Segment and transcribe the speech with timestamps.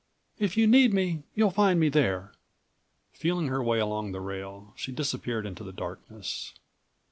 [0.39, 2.31] "If you need me, you'll find me there."
[3.13, 6.55] Feeling her way along the rail, she disappeared into the darkness.